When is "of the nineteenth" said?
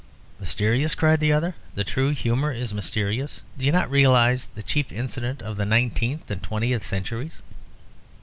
5.43-6.31